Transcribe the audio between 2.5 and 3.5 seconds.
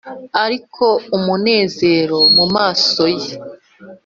maso ye